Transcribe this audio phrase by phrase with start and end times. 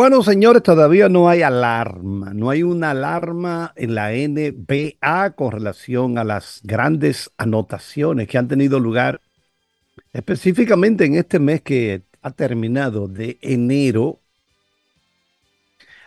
[0.00, 6.18] Bueno, señores, todavía no hay alarma, no hay una alarma en la NBA con relación
[6.18, 9.20] a las grandes anotaciones que han tenido lugar
[10.12, 14.20] específicamente en este mes que ha terminado de enero.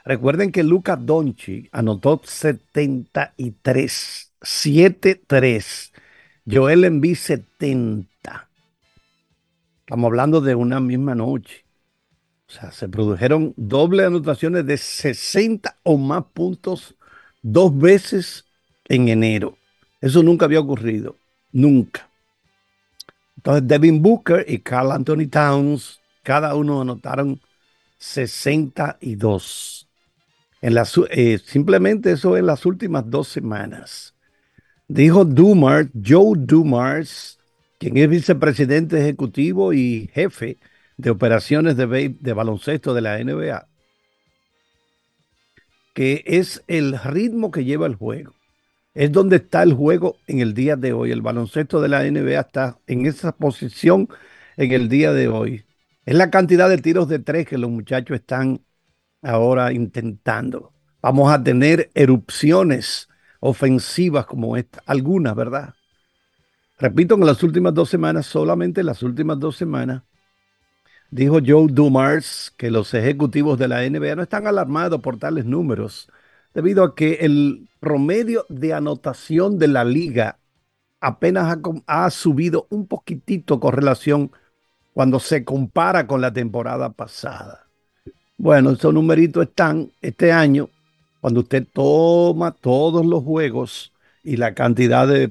[0.05, 5.91] Recuerden que Luca Donchi anotó 73, 7-3.
[6.49, 8.47] Joel Embiid 70.
[9.81, 11.65] Estamos hablando de una misma noche.
[12.51, 16.95] O sea, se produjeron doble anotaciones de 60 o más puntos
[17.41, 18.45] dos veces
[18.89, 19.57] en enero.
[20.01, 21.15] Eso nunca había ocurrido.
[21.53, 22.09] Nunca.
[23.37, 27.39] Entonces, Devin Booker y Carl Anthony Towns, cada uno anotaron
[27.97, 29.87] 62.
[30.61, 34.13] En la, eh, simplemente eso en las últimas dos semanas.
[34.89, 37.39] Dijo Dumars, Joe Dumars,
[37.79, 40.57] quien es vicepresidente ejecutivo y jefe
[41.01, 43.67] de operaciones de, baloncesto de la NBA,
[45.95, 48.33] que es el ritmo que lleva el juego.
[48.93, 51.11] Es donde está el juego en el día de hoy.
[51.11, 54.09] El baloncesto de la NBA está en esa posición
[54.57, 55.65] en el día de hoy.
[56.05, 58.61] Es la cantidad de tiros de tres que los muchachos están
[59.23, 60.71] ahora intentando.
[61.01, 65.73] Vamos a tener erupciones ofensivas como esta, algunas, ¿verdad?
[66.77, 70.03] Repito, en las últimas dos semanas, solamente en las últimas dos semanas,
[71.11, 76.09] Dijo Joe Dumars que los ejecutivos de la NBA no están alarmados por tales números,
[76.53, 80.39] debido a que el promedio de anotación de la liga
[81.01, 84.31] apenas ha, subido un poquitito con relación
[84.93, 87.67] cuando se compara con la temporada pasada.
[88.37, 90.69] Bueno, esos numeritos están este año,
[91.19, 93.91] cuando usted toma todos los juegos
[94.23, 95.27] y la cantidad de,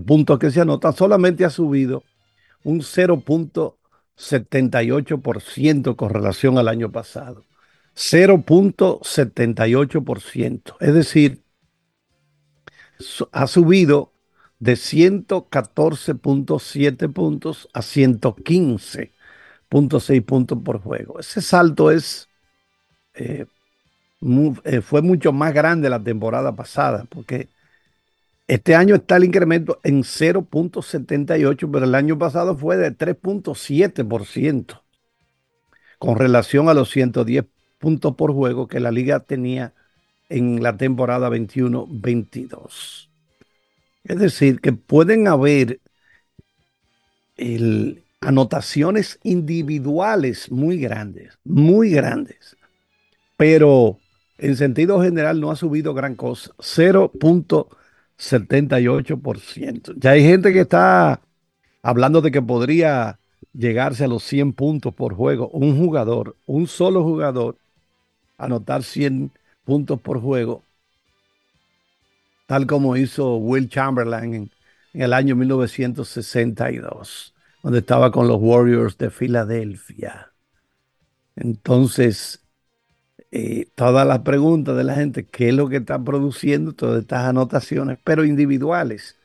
[0.00, 2.02] puntos que se anotan, solamente ha subido
[2.62, 3.74] un 0.5
[4.16, 7.44] 78% con relación al año pasado.
[7.94, 10.76] 0.78%.
[10.80, 11.42] Es decir,
[13.32, 14.12] ha subido
[14.58, 21.20] de 114.7 puntos a 115.6 puntos por juego.
[21.20, 22.28] Ese salto es
[23.14, 23.46] eh,
[24.64, 27.48] eh, fue mucho más grande la temporada pasada, porque
[28.46, 34.82] este año está el incremento en 0.78, pero el año pasado fue de 3.7%
[35.98, 37.46] con relación a los 110
[37.78, 39.72] puntos por juego que la liga tenía
[40.28, 43.08] en la temporada 21-22.
[44.04, 45.80] Es decir, que pueden haber
[48.20, 52.56] anotaciones individuales muy grandes, muy grandes,
[53.38, 53.98] pero
[54.36, 56.50] en sentido general no ha subido gran cosa.
[56.58, 57.83] 0.78
[58.18, 59.94] 78%.
[59.96, 61.20] Ya hay gente que está
[61.82, 63.18] hablando de que podría
[63.52, 65.48] llegarse a los 100 puntos por juego.
[65.48, 67.56] Un jugador, un solo jugador,
[68.38, 69.32] anotar 100
[69.64, 70.62] puntos por juego,
[72.46, 74.50] tal como hizo Will Chamberlain en,
[74.92, 80.30] en el año 1962, donde estaba con los Warriors de Filadelfia.
[81.36, 82.43] Entonces,
[83.36, 87.24] eh, todas las preguntas de la gente, qué es lo que está produciendo todas estas
[87.24, 89.18] anotaciones, pero individuales,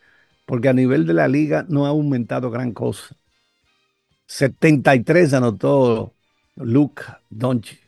[0.48, 3.16] porque a nivel de la liga no ha aumentado gran cosa.
[4.26, 6.16] 73 anotó
[6.56, 7.80] Luca Doncic.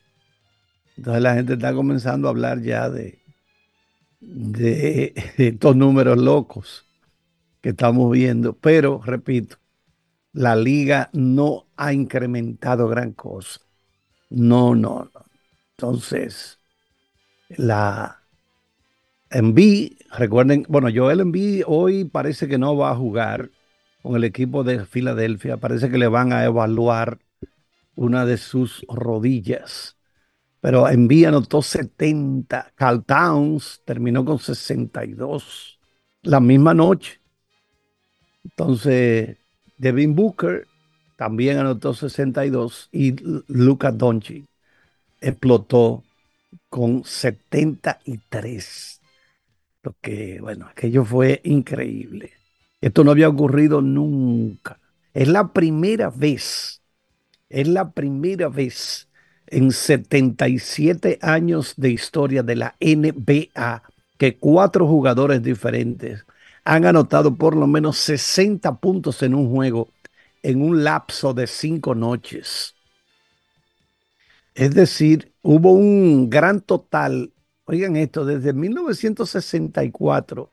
[0.98, 3.20] Entonces la gente está comenzando a hablar ya de,
[4.20, 6.86] de estos números locos
[7.62, 9.58] que estamos viendo, pero repito,
[10.34, 13.62] la liga no ha incrementado gran cosa.
[14.30, 15.31] No, no, no.
[15.81, 16.59] Entonces,
[17.50, 18.22] la
[19.31, 23.50] Enví, recuerden, bueno, Joel Enví hoy parece que no va a jugar
[24.03, 27.18] con el equipo de Filadelfia, parece que le van a evaluar
[27.95, 29.98] una de sus rodillas.
[30.60, 35.80] Pero Enví anotó 70, Cal Towns terminó con 62
[36.22, 37.19] la misma noche.
[38.44, 39.36] Entonces,
[39.80, 40.68] Devin Booker
[41.18, 43.16] también anotó 62 y
[43.48, 44.50] Luca Doncic
[45.21, 46.03] explotó
[46.69, 49.01] con 73.
[49.83, 52.33] Lo que, bueno, aquello fue increíble.
[52.81, 54.79] Esto no había ocurrido nunca.
[55.13, 56.81] Es la primera vez,
[57.50, 59.07] es la primera vez
[59.47, 63.83] en 77 años de historia de la NBA
[64.18, 66.25] que cuatro jugadores diferentes
[66.63, 69.89] han anotado por lo menos 60 puntos en un juego
[70.44, 72.75] en un lapso de cinco noches.
[74.53, 77.31] Es decir, hubo un gran total,
[77.65, 80.51] oigan esto, desde 1964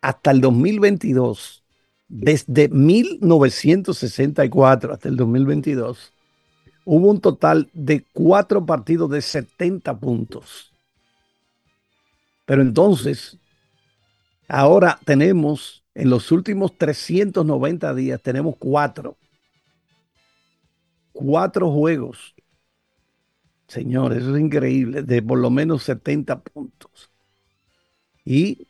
[0.00, 1.64] hasta el 2022,
[2.08, 6.12] desde 1964 hasta el 2022,
[6.84, 10.72] hubo un total de cuatro partidos de 70 puntos.
[12.46, 13.36] Pero entonces,
[14.48, 19.16] ahora tenemos, en los últimos 390 días, tenemos cuatro.
[21.12, 22.34] Cuatro juegos
[23.70, 27.08] Señor, eso es increíble, de por lo menos 70 puntos.
[28.24, 28.66] Y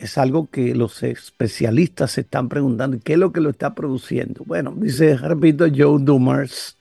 [0.00, 4.42] es algo que los especialistas se están preguntando, ¿qué es lo que lo está produciendo?
[4.44, 6.76] Bueno, dice, repito, Joe Dumars,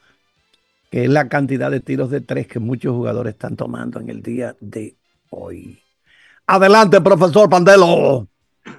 [0.90, 4.24] que es la cantidad de tiros de tres que muchos jugadores están tomando en el
[4.24, 4.96] día de
[5.30, 5.80] hoy.
[6.48, 8.28] Adelante, profesor Pandelo.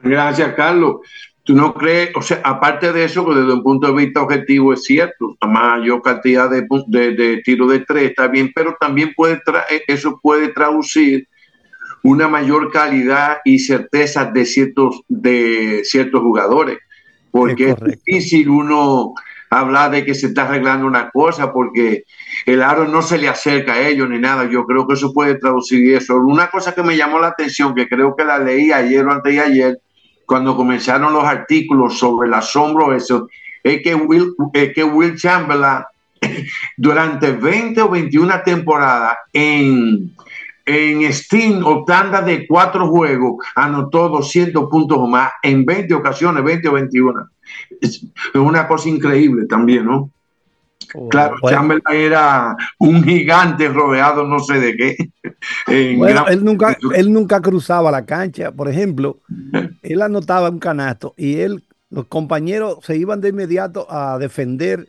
[0.02, 1.02] Gracias, Carlos.
[1.46, 2.10] ¿Tú no crees?
[2.16, 5.46] O sea, aparte de eso, que desde un punto de vista objetivo es cierto, la
[5.46, 9.34] mayor cantidad de, de, de tiros de tres está bien, pero también puede
[9.70, 11.28] eh, eso puede traducir
[12.02, 16.78] una mayor calidad y certeza de ciertos, de ciertos jugadores,
[17.30, 19.14] porque es, difícil uno
[19.48, 22.06] hablar de que se está arreglando una cosa, porque
[22.44, 24.50] el aro no se le acerca a ellos ni nada.
[24.50, 26.16] Yo creo que eso puede traducir eso.
[26.16, 29.32] Una cosa que me llamó la atención, que creo que la leí ayer o antes
[29.32, 29.78] de ayer,
[30.26, 33.28] cuando comenzaron los artículos sobre el asombro, eso,
[33.62, 35.84] es que Will, que Will Chamberlain
[36.76, 40.14] durante 20 o 21 temporadas en,
[40.64, 46.42] en Steam o tanda de cuatro juegos anotó 200 puntos o más en 20 ocasiones,
[46.42, 47.28] 20 o 21.
[47.80, 50.10] Es una cosa increíble también, ¿no?
[51.10, 54.96] Claro, Chamberlain era un gigante rodeado no sé de qué.
[55.98, 58.52] Bueno, él, nunca, él nunca cruzaba la cancha.
[58.52, 59.20] Por ejemplo,
[59.82, 64.88] él anotaba un canasto y él, los compañeros se iban de inmediato a defender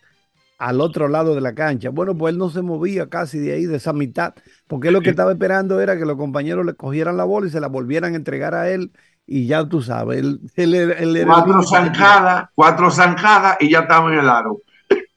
[0.57, 1.89] al otro lado de la cancha.
[1.89, 4.33] Bueno, pues él no se movía casi de ahí, de esa mitad,
[4.67, 7.51] porque él lo que estaba esperando era que los compañeros le cogieran la bola y
[7.51, 8.91] se la volvieran a entregar a él.
[9.25, 14.29] Y ya tú sabes, él, él, cuatro zanjadas, cuatro zanjadas y ya estaba en el
[14.29, 14.61] aro.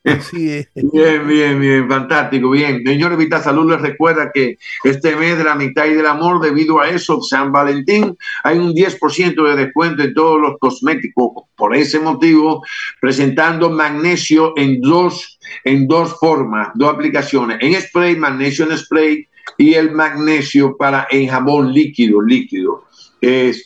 [0.74, 2.82] Bien, bien, bien, fantástico, bien.
[2.86, 6.80] Señores, Vita Salud les recuerda que este mes de la mitad y del amor, debido
[6.80, 11.44] a eso, San Valentín, hay un 10% de descuento en todos los cosméticos.
[11.54, 12.64] Por ese motivo,
[12.98, 19.74] presentando magnesio en dos, en dos formas, dos aplicaciones, en spray, magnesio en spray y
[19.74, 22.84] el magnesio para en jabón líquido, líquido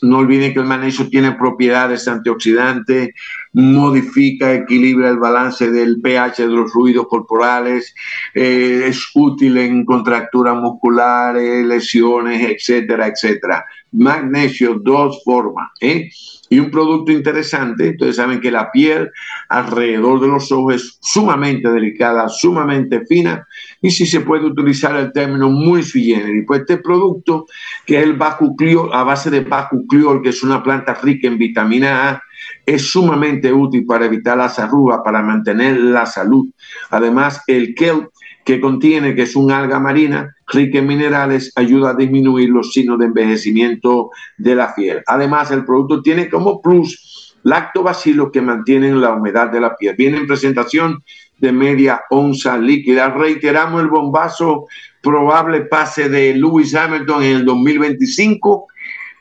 [0.03, 3.11] no olviden que el magnesio tiene propiedades antioxidantes,
[3.55, 7.95] modifica, equilibra el balance del pH de los fluidos corporales,
[8.35, 13.65] eh, es útil en contracturas musculares, lesiones, etcétera, etcétera.
[13.93, 15.71] Magnesio, dos formas.
[15.81, 16.11] ¿eh?
[16.51, 19.11] Y un producto interesante, ustedes saben que la piel
[19.49, 23.47] alrededor de los ojos es sumamente delicada, sumamente fina,
[23.81, 27.47] y si se puede utilizar el término muy sui Pues este producto,
[27.87, 32.11] que es el bacucliol, a base de bacucliol, que es una planta rica en vitamina
[32.11, 32.23] A,
[32.67, 36.49] es sumamente útil para evitar las arrugas, para mantener la salud.
[36.91, 38.08] Además, el kelp
[38.44, 42.99] que contiene, que es un alga marina rica en minerales, ayuda a disminuir los signos
[42.99, 45.02] de envejecimiento de la piel.
[45.06, 49.95] Además, el producto tiene como plus lactobacilos que mantienen la humedad de la piel.
[49.97, 51.02] Viene en presentación
[51.38, 53.11] de media onza líquida.
[53.11, 54.66] Reiteramos el bombazo
[55.02, 58.66] probable pase de Lewis Hamilton en el 2025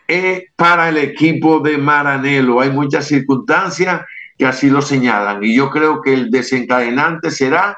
[0.07, 2.59] eh, para el equipo de Maranello.
[2.59, 4.01] Hay muchas circunstancias
[4.37, 7.77] que así lo señalan y yo creo que el desencadenante será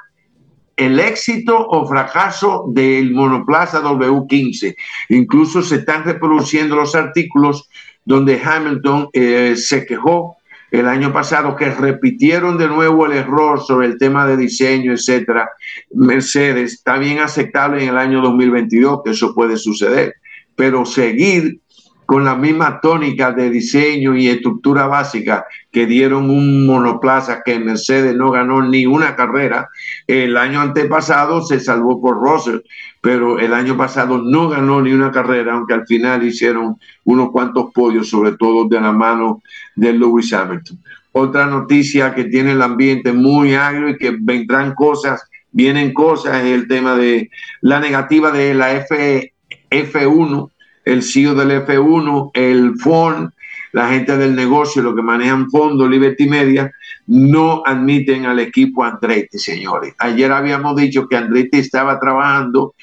[0.78, 4.76] el éxito o fracaso del monoplaza W15.
[5.10, 7.70] Incluso se están reproduciendo los artículos
[8.04, 10.38] donde Hamilton eh, se quejó
[10.72, 15.50] el año pasado que repitieron de nuevo el error sobre el tema de diseño, etcétera.
[15.94, 20.16] Mercedes está bien aceptable en el año 2022 que eso puede suceder,
[20.56, 21.60] pero seguir
[22.06, 28.16] con la misma tónica de diseño y estructura básica que dieron un monoplaza que Mercedes
[28.16, 29.70] no ganó ni una carrera.
[30.08, 32.60] El año antepasado se salvó por Russell,
[33.02, 37.72] pero el año pasado no ganó ni una carrera, aunque al final hicieron unos cuantos
[37.74, 39.42] podios, sobre todo de la mano
[39.76, 40.80] de Lewis Hamilton.
[41.12, 46.52] Otra noticia que tiene el ambiente muy agrio y que vendrán cosas, vienen cosas, es
[46.52, 47.30] el tema de
[47.62, 49.34] la negativa de la F,
[49.70, 50.52] F1
[50.86, 53.34] el CEO del F1, el FON,
[53.74, 56.72] la gente del negocio, lo que manejan fondos, Liberty Media,
[57.08, 59.94] no admiten al equipo Andretti, señores.
[59.98, 62.74] Ayer habíamos dicho que Andretti estaba trabajando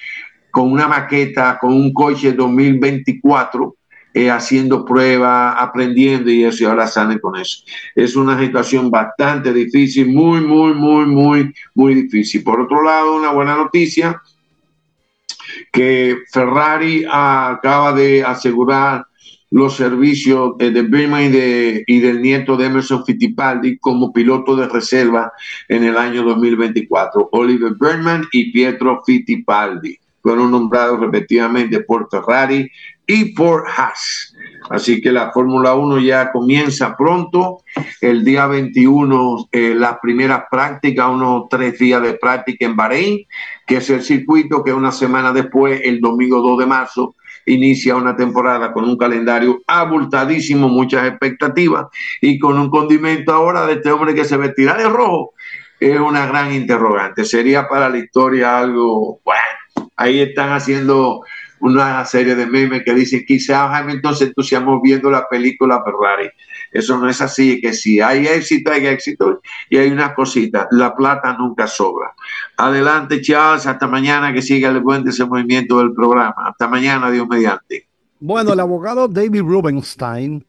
[0.51, 3.75] con una maqueta, con un coche 2024
[4.15, 7.65] eh, haciendo pruebas, aprendiendo y eso, y ahora salen con eso.
[7.95, 12.43] Es una situación bastante difícil, muy, muy, muy, muy, muy difícil.
[12.43, 14.21] Por otro lado, una buena noticia,
[15.73, 19.07] que Ferrari acaba de asegurar
[19.51, 25.33] los servicios de, de, y del nieto de Emerson Fittipaldi como piloto de reserva
[25.69, 27.29] en el año 2024.
[27.33, 32.71] Oliver Berman y Pietro Fittipaldi fueron nombrados respectivamente por Ferrari
[33.07, 34.32] y por Haas.
[34.71, 37.63] Así que la Fórmula 1 ya comienza pronto,
[38.01, 43.27] el día 21, eh, las primeras prácticas, unos tres días de práctica en Bahrein,
[43.67, 47.15] que es el circuito que una semana después, el domingo 2 de marzo,
[47.47, 51.87] inicia una temporada con un calendario abultadísimo, muchas expectativas
[52.21, 55.33] y con un condimento ahora de este hombre que se vestirá de rojo.
[55.81, 57.25] Es una gran interrogante.
[57.25, 61.23] Sería para la historia algo, bueno, ahí están haciendo
[61.63, 66.29] una serie de memes que dicen quizá Jaime entonces entusiasmó viendo la película Ferrari.
[66.73, 69.41] Eso no es así, que si hay éxito, hay éxito
[69.71, 72.15] y hay una cosita, la plata nunca sobra.
[72.57, 76.35] Adelante, Charles, hasta mañana que siga el buen desenvolvimiento del programa.
[76.37, 77.87] Hasta mañana, Dios mediante.
[78.19, 80.45] Bueno, el abogado David Rubenstein,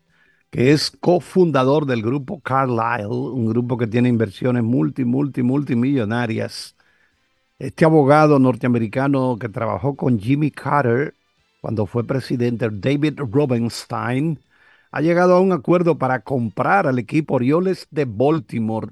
[0.49, 6.75] que es cofundador del grupo Carlyle, un grupo que tiene inversiones multi, multi, multimillonarias.
[7.63, 11.15] Este abogado norteamericano que trabajó con Jimmy Carter
[11.61, 14.37] cuando fue presidente, David Rubenstein,
[14.91, 18.89] ha llegado a un acuerdo para comprar al equipo Orioles de Baltimore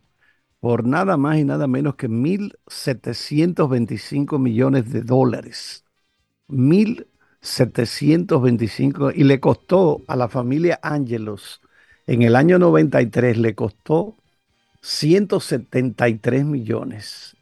[0.62, 5.84] por nada más y nada menos que 1.725 millones de dólares.
[6.48, 11.60] 1.725 y le costó a la familia Angelos
[12.08, 14.16] en el año 93 le costó
[14.80, 17.36] 173 millones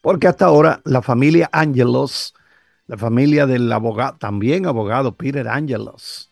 [0.02, 2.35] Porque hasta ahora la familia Angelos,
[2.87, 6.31] la familia del abogado, también abogado Peter Angelos,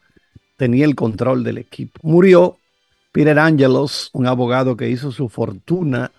[0.56, 2.00] tenía el control del equipo.
[2.02, 2.58] Murió
[3.12, 6.12] Peter Angelos, un abogado que hizo su fortuna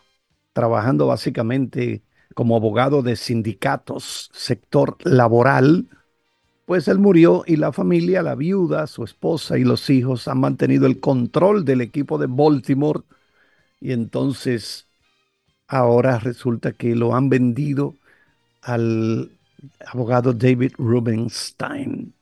[0.53, 2.01] trabajando básicamente
[2.37, 5.87] como abogado de sindicatos, sector laboral,
[6.67, 10.85] pues él murió y la familia, la viuda, su esposa y los hijos han mantenido
[10.85, 13.01] el control del equipo de Baltimore
[13.81, 14.85] y entonces
[15.67, 17.95] ahora resulta que lo han vendido
[18.61, 19.31] al
[19.87, 22.13] abogado David Rubenstein.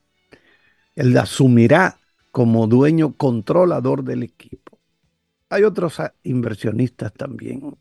[0.94, 1.98] Él asumirá
[2.32, 4.78] como dueño controlador del equipo.
[5.50, 7.76] Hay otros inversionistas también.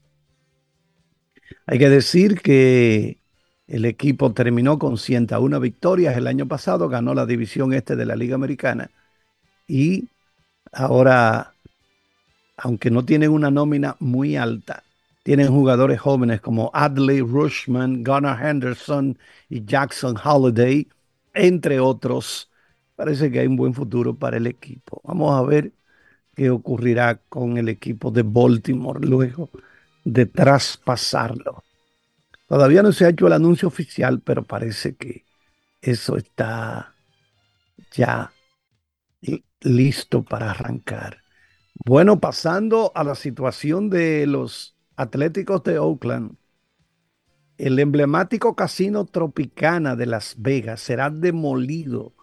[1.66, 3.20] Hay que decir que
[3.68, 8.16] el equipo terminó con 101 victorias el año pasado, ganó la división este de la
[8.16, 8.92] Liga Americana
[9.68, 10.10] y
[10.72, 11.54] ahora,
[12.58, 14.84] aunque no tienen una nómina muy alta,
[15.24, 19.18] tienen jugadores jóvenes como Adley Rushman, Gunnar Henderson
[19.50, 20.88] y Jackson Holiday,
[21.34, 22.52] entre otros.
[22.96, 25.02] Parece que hay un buen futuro para el equipo.
[25.04, 25.74] Vamos a ver
[26.36, 29.50] qué ocurrirá con el equipo de Baltimore luego
[30.06, 31.64] de traspasarlo.
[32.48, 35.26] Todavía no se ha hecho el anuncio oficial, pero parece que
[35.82, 36.94] eso está
[37.92, 38.32] ya
[39.62, 41.18] listo para arrancar.
[41.74, 46.38] Bueno, pasando a la situación de los Atléticos de Oakland,
[47.58, 52.14] el emblemático casino Tropicana de Las Vegas será demolido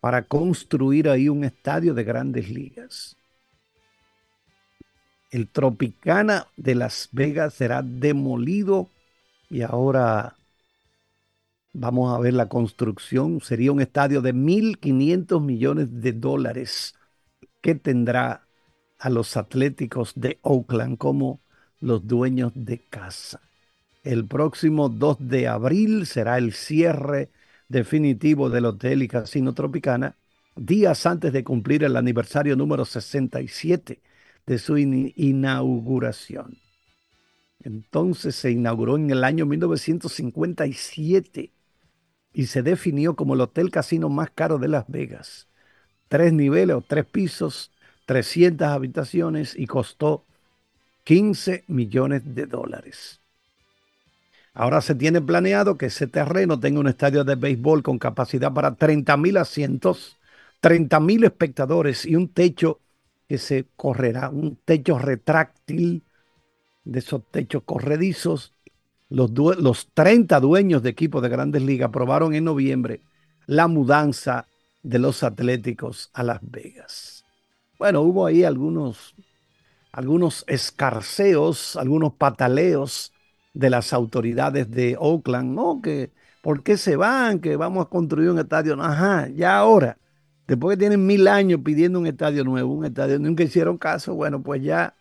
[0.00, 3.19] para construir ahí un estadio de grandes ligas.
[5.30, 8.90] El Tropicana de Las Vegas será demolido
[9.48, 10.36] y ahora
[11.72, 13.40] vamos a ver la construcción.
[13.40, 16.94] Sería un estadio de 1.500 millones de dólares
[17.60, 18.46] que tendrá
[18.98, 21.40] a los Atléticos de Oakland como
[21.80, 23.40] los dueños de casa.
[24.02, 27.30] El próximo 2 de abril será el cierre
[27.68, 30.16] definitivo del Hotel y Casino Tropicana,
[30.56, 34.00] días antes de cumplir el aniversario número 67
[34.46, 36.58] de su inauguración.
[37.62, 41.52] Entonces se inauguró en el año 1957
[42.32, 45.48] y se definió como el hotel casino más caro de Las Vegas.
[46.08, 47.70] Tres niveles o tres pisos,
[48.06, 50.24] 300 habitaciones y costó
[51.04, 53.20] 15 millones de dólares.
[54.52, 58.74] Ahora se tiene planeado que ese terreno tenga un estadio de béisbol con capacidad para
[58.74, 60.18] 30 mil asientos,
[60.60, 62.80] 30 mil espectadores y un techo
[63.30, 66.02] que se correrá, un techo retráctil
[66.82, 68.56] de esos techos corredizos.
[69.08, 73.02] Los, los 30 dueños de equipos de grandes ligas aprobaron en noviembre
[73.46, 74.48] la mudanza
[74.82, 77.24] de los Atléticos a Las Vegas.
[77.78, 79.14] Bueno, hubo ahí algunos,
[79.92, 83.12] algunos escarceos, algunos pataleos
[83.52, 85.80] de las autoridades de Oakland, ¿no?
[85.80, 86.10] Que,
[86.42, 87.38] ¿por qué se van?
[87.38, 88.74] Que vamos a construir un estadio.
[88.82, 90.00] Ajá, ya ahora,
[90.50, 94.42] después que tienen mil años pidiendo un estadio nuevo, un estadio, nunca hicieron caso, bueno,
[94.42, 94.96] pues ya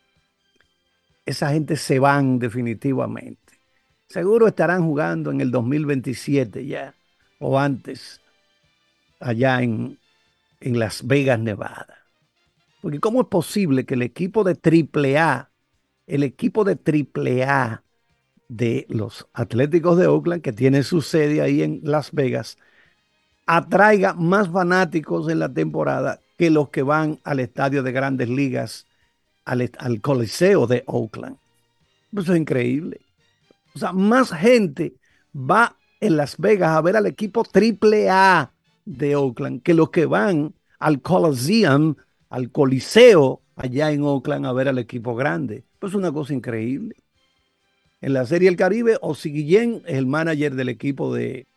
[1.25, 3.59] esa gente se van definitivamente.
[4.07, 6.93] Seguro estarán jugando en el 2027 ya,
[7.39, 8.21] o antes,
[9.19, 9.97] allá en,
[10.59, 11.97] en Las Vegas, Nevada.
[12.79, 15.49] Porque ¿cómo es posible que el equipo de AAA,
[16.05, 17.83] el equipo de AAA
[18.49, 22.59] de los Atléticos de Oakland, que tiene su sede ahí en Las Vegas,
[23.51, 28.85] atraiga más fanáticos en la temporada que los que van al estadio de grandes ligas,
[29.43, 31.37] al, Coliseo de Oakland.
[32.15, 33.01] Eso es increíble.
[33.73, 34.93] O sea, más gente
[35.33, 38.51] va en Las Vegas a ver al equipo AAA
[38.85, 41.95] de Oakland que los que van al Coliseum,
[42.29, 45.63] al Coliseo allá en Oakland a ver al equipo grande.
[45.79, 46.95] Pues es una cosa increíble
[47.99, 48.99] en la Serie del Caribe.
[49.01, 51.47] Osi Guillén es el manager del equipo de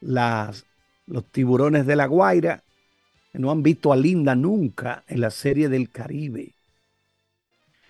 [0.00, 0.64] las,
[1.06, 2.62] los Tiburones de la Guaira.
[3.32, 6.54] no han visto a Linda nunca en la Serie del Caribe.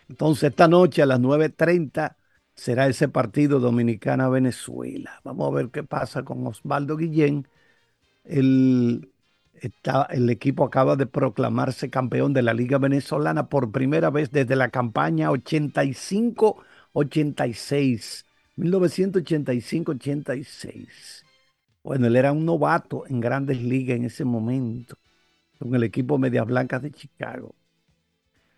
[0.08, 2.16] Entonces, esta noche a las 9.30
[2.54, 5.20] será ese partido Dominicana-Venezuela.
[5.24, 7.48] Vamos a ver qué pasa con Osvaldo Guillén.
[8.24, 9.12] El,
[9.54, 14.56] está, el equipo acaba de proclamarse campeón de la Liga Venezolana por primera vez desde
[14.56, 16.64] la campaña 85
[16.96, 18.24] 86,
[18.56, 21.25] 1985-86.
[21.86, 24.96] Bueno, él era un novato en grandes ligas en ese momento,
[25.56, 27.54] con el equipo Medias Blancas de Chicago.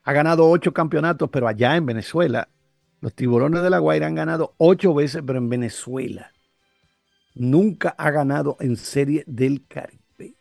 [0.05, 2.49] Ha ganado ocho campeonatos, pero allá en Venezuela.
[3.03, 6.33] Los tiburones de la Guaira han ganado ocho veces, pero en Venezuela.
[7.35, 10.33] Nunca ha ganado en Serie del Caribe.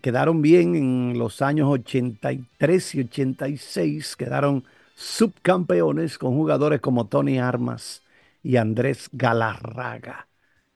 [0.00, 8.02] Quedaron bien en los años 83 y 86, quedaron subcampeones con jugadores como Tony Armas
[8.42, 10.26] y Andrés Galarraga.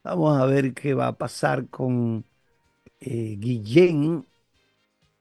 [0.03, 2.25] Vamos a ver qué va a pasar con
[3.01, 4.25] eh, Guillén.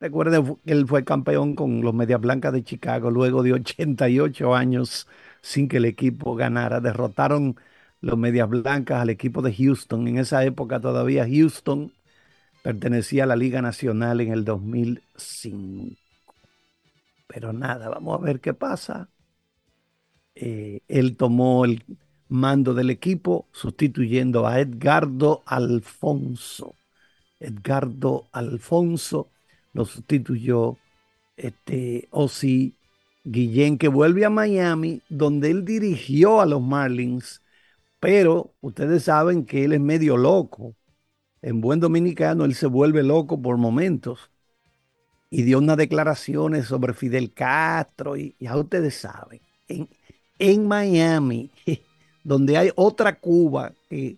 [0.00, 5.08] Recuerden que él fue campeón con los Medias Blancas de Chicago luego de 88 años
[5.42, 6.80] sin que el equipo ganara.
[6.80, 7.56] Derrotaron
[8.00, 10.08] los Medias Blancas al equipo de Houston.
[10.08, 11.92] En esa época todavía Houston
[12.62, 15.96] pertenecía a la Liga Nacional en el 2005.
[17.26, 19.08] Pero nada, vamos a ver qué pasa.
[20.34, 21.84] Eh, él tomó el
[22.28, 26.74] mando del equipo sustituyendo a Edgardo Alfonso.
[27.40, 29.28] Edgardo Alfonso
[29.72, 30.76] lo sustituyó
[31.36, 32.08] este
[33.24, 37.42] Guillén, que vuelve a Miami, donde él dirigió a los Marlins,
[38.00, 40.74] pero ustedes saben que él es medio loco.
[41.42, 44.30] En buen dominicano, él se vuelve loco por momentos
[45.30, 49.88] y dio unas declaraciones sobre Fidel Castro y ya ustedes saben, en,
[50.38, 51.50] en Miami,
[52.28, 54.16] donde hay otra Cuba que,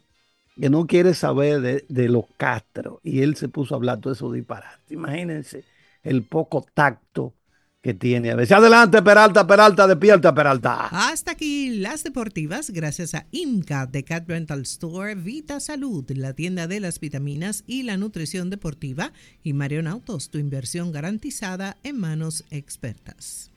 [0.61, 4.13] que no quiere saber de, de, los Castro y él se puso a hablar todo
[4.13, 4.93] eso disparate.
[4.95, 5.65] Imagínense
[6.03, 7.33] el poco tacto
[7.81, 8.33] que tiene.
[8.33, 10.89] A veces adelante, Peralta, Peralta, despierta, Peralta.
[10.89, 16.67] Hasta aquí las deportivas, gracias a IMCA de Cat Rental Store, Vita Salud, la tienda
[16.67, 19.13] de las vitaminas y la nutrición deportiva,
[19.45, 23.51] y Marion Autos, tu inversión garantizada en manos expertas.